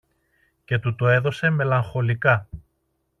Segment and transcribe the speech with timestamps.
[0.65, 2.47] και του το έδωσε μελαγχολικά.